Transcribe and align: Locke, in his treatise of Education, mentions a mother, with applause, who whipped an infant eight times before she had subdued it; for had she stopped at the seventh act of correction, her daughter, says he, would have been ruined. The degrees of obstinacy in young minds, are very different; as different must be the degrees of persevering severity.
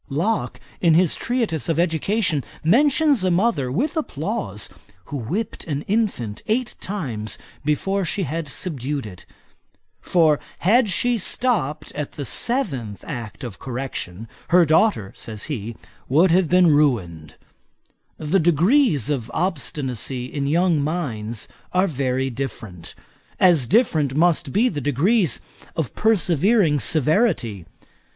Locke, 0.09 0.59
in 0.81 0.95
his 0.95 1.13
treatise 1.13 1.69
of 1.69 1.77
Education, 1.77 2.43
mentions 2.63 3.23
a 3.23 3.29
mother, 3.29 3.71
with 3.71 3.95
applause, 3.95 4.67
who 5.05 5.17
whipped 5.17 5.63
an 5.65 5.83
infant 5.83 6.41
eight 6.47 6.73
times 6.81 7.37
before 7.63 8.03
she 8.03 8.23
had 8.23 8.47
subdued 8.47 9.05
it; 9.05 9.27
for 10.01 10.39
had 10.57 10.89
she 10.89 11.19
stopped 11.19 11.91
at 11.91 12.13
the 12.13 12.25
seventh 12.25 13.03
act 13.07 13.43
of 13.43 13.59
correction, 13.59 14.27
her 14.47 14.65
daughter, 14.65 15.13
says 15.15 15.43
he, 15.43 15.75
would 16.09 16.31
have 16.31 16.49
been 16.49 16.71
ruined. 16.73 17.35
The 18.17 18.39
degrees 18.39 19.11
of 19.11 19.29
obstinacy 19.35 20.25
in 20.25 20.47
young 20.47 20.81
minds, 20.83 21.47
are 21.73 21.85
very 21.85 22.31
different; 22.31 22.95
as 23.39 23.67
different 23.67 24.15
must 24.15 24.51
be 24.51 24.67
the 24.67 24.81
degrees 24.81 25.39
of 25.75 25.93
persevering 25.93 26.79
severity. 26.79 27.65